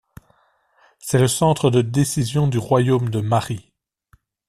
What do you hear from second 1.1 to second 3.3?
le centre de décision du royaume de